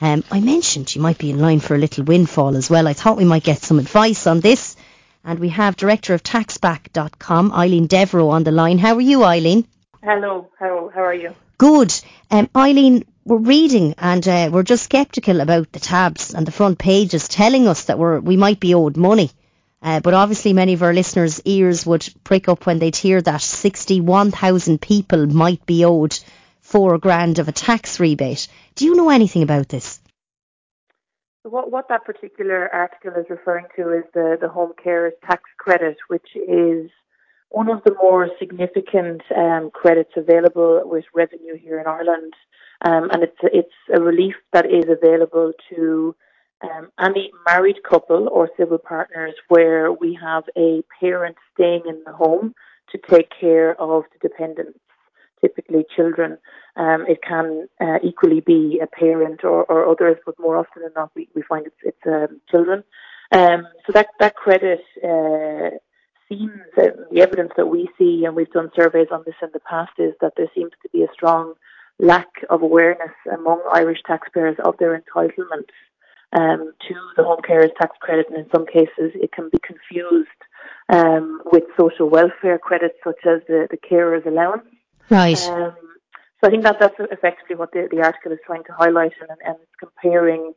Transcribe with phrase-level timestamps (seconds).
[0.00, 2.86] Um, I mentioned you might be in line for a little windfall as well.
[2.86, 4.76] I thought we might get some advice on this.
[5.24, 8.78] And we have Director of Taxback.com, Eileen Devereux, on the line.
[8.78, 9.66] How are you, Eileen?
[10.02, 11.34] Hello, how, how are you?
[11.58, 11.92] Good.
[12.30, 16.78] Um, Eileen, we're reading and uh, we're just sceptical about the tabs and the front
[16.78, 19.30] pages telling us that we're, we might be owed money.
[19.82, 23.42] Uh, but obviously, many of our listeners' ears would prick up when they'd hear that
[23.42, 26.18] 61,000 people might be owed
[26.68, 28.46] four grand of a tax rebate.
[28.74, 30.00] Do you know anything about this?
[31.42, 35.96] What, what that particular article is referring to is the, the home care tax credit,
[36.08, 36.90] which is
[37.48, 42.34] one of the more significant um, credits available with revenue here in Ireland.
[42.84, 46.14] Um, and it's, it's a relief that is available to
[46.62, 52.12] um, any married couple or civil partners where we have a parent staying in the
[52.12, 52.54] home
[52.90, 54.78] to take care of the dependents,
[55.40, 56.38] typically children.
[56.76, 60.92] Um, it can uh, equally be a parent or, or, others, but more often than
[60.94, 62.84] not, we, we find it's, it's um, children.
[63.32, 65.76] Um, so that that credit uh,
[66.28, 69.60] seems uh, the evidence that we see, and we've done surveys on this in the
[69.60, 71.54] past, is that there seems to be a strong
[71.98, 75.74] lack of awareness among Irish taxpayers of their entitlements
[76.32, 80.28] um, to the home carers tax credit, and in some cases it can be confused
[80.90, 84.64] um, with social welfare credits such as the, the carers allowance.
[85.10, 85.40] Right.
[85.48, 85.74] Um,
[86.40, 89.30] so I think that that's effectively what the, the article is trying to highlight, and,
[89.44, 90.52] and it's comparing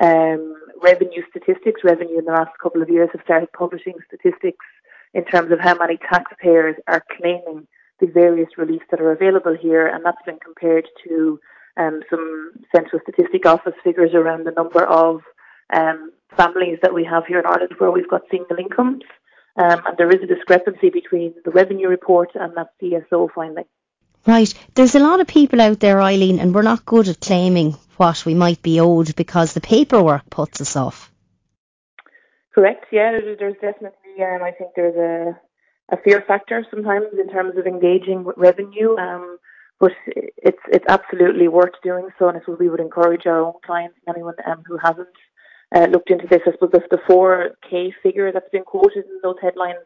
[0.00, 1.82] um, revenue statistics.
[1.82, 4.64] Revenue in the last couple of years have started publishing statistics
[5.12, 7.66] in terms of how many taxpayers are claiming
[8.00, 11.40] the various reliefs that are available here, and that's been compared to
[11.76, 15.22] um, some Central Statistic Office figures around the number of
[15.72, 19.02] um, families that we have here in Ireland where we've got single incomes.
[19.56, 23.64] Um, and there is a discrepancy between the revenue report and that CSO finding.
[24.26, 24.52] Right.
[24.74, 28.24] There's a lot of people out there, Eileen, and we're not good at claiming what
[28.24, 31.12] we might be owed because the paperwork puts us off.
[32.54, 32.86] Correct.
[32.90, 35.38] Yeah, there's definitely, um, I think there's a,
[35.94, 38.96] a fear factor sometimes in terms of engaging with revenue.
[38.96, 39.38] Um,
[39.80, 39.92] but
[40.36, 43.96] it's it's absolutely worth doing so, and it's what we would encourage our own clients
[44.06, 45.08] and anyone um, who hasn't
[45.74, 46.40] uh, looked into this.
[46.46, 49.84] I suppose the, the 4K figure that's been quoted in those headlines,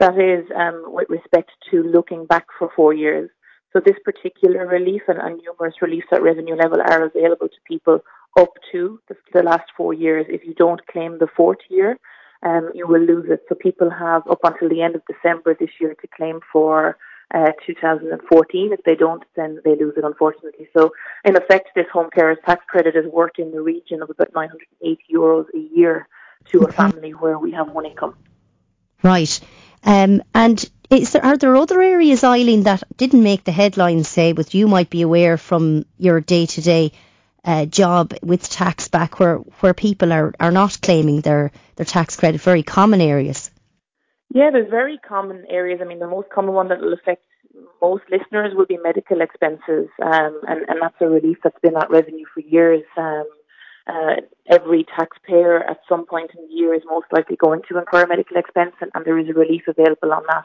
[0.00, 3.30] that is um, with respect to looking back for four years.
[3.72, 8.00] So this particular relief and, and numerous reliefs at revenue level are available to people
[8.38, 10.26] up to the, the last four years.
[10.28, 11.98] If you don't claim the fourth year,
[12.42, 13.42] um, you will lose it.
[13.48, 16.96] So people have up until the end of December this year to claim for
[17.34, 18.72] uh, 2014.
[18.72, 20.68] If they don't, then they lose it, unfortunately.
[20.76, 20.92] So,
[21.24, 25.02] in effect, this home carers tax credit is worth in the region of about 980
[25.12, 26.08] euros a year
[26.46, 28.14] to a family where we have one income.
[29.02, 29.38] Right.
[29.84, 34.32] Um, and is there, are there other areas, Eileen, that didn't make the headlines, say,
[34.32, 36.92] but you might be aware from your day to day
[37.70, 42.40] job with tax back where, where people are, are not claiming their, their tax credit,
[42.40, 43.50] very common areas?
[44.34, 45.80] Yeah, there's very common areas.
[45.82, 47.24] I mean, the most common one that will affect
[47.80, 51.90] most listeners will be medical expenses, um, and, and that's a relief that's been at
[51.90, 52.82] revenue for years.
[52.96, 53.24] Um,
[53.86, 54.16] uh,
[54.50, 58.08] every taxpayer at some point in the year is most likely going to incur a
[58.08, 60.44] medical expense, and, and there is a relief available on that.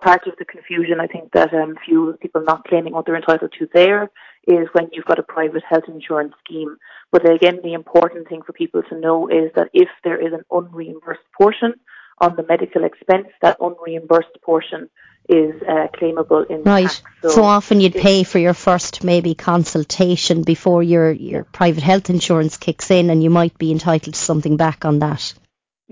[0.00, 3.52] Part of the confusion, I think, that um, few people not claiming what they're entitled
[3.58, 4.10] to there
[4.46, 6.76] is when you've got a private health insurance scheme.
[7.12, 10.44] But again, the important thing for people to know is that if there is an
[10.50, 11.74] unreimbursed portion
[12.18, 14.88] on the medical expense, that unreimbursed portion
[15.28, 16.88] is uh, claimable in right.
[16.88, 17.02] tax.
[17.22, 22.10] So, so often you'd pay for your first maybe consultation before your your private health
[22.10, 25.34] insurance kicks in, and you might be entitled to something back on that.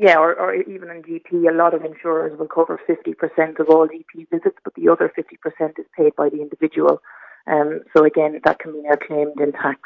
[0.01, 3.89] Yeah, or, or even in GP, a lot of insurers will cover 50% of all
[3.89, 7.03] GP visits, but the other 50% is paid by the individual.
[7.49, 9.81] Um, so again, that can be now claimed in tax.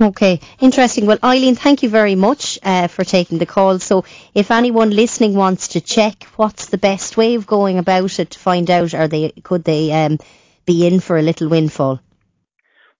[0.00, 1.04] Okay, interesting.
[1.04, 3.78] Well, Eileen, thank you very much uh, for taking the call.
[3.78, 8.30] So, if anyone listening wants to check, what's the best way of going about it
[8.30, 8.94] to find out?
[8.94, 10.18] Are they could they um,
[10.64, 12.00] be in for a little windfall?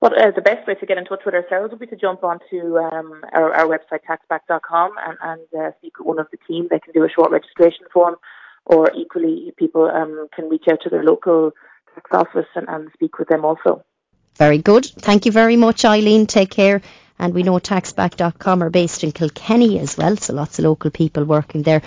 [0.04, 2.24] Well, uh, the best way to get in touch with ourselves would be to jump
[2.24, 6.68] onto um, our, our website taxback.com and, and uh, speak with one of the team.
[6.70, 8.16] They can do a short registration form,
[8.66, 11.52] or equally, people um, can reach out to their local
[11.94, 13.82] tax office and, and speak with them also.
[14.36, 14.84] Very good.
[14.84, 16.26] Thank you very much, Eileen.
[16.26, 16.82] Take care.
[17.18, 21.24] And we know taxback.com are based in Kilkenny as well, so lots of local people
[21.24, 21.80] working there.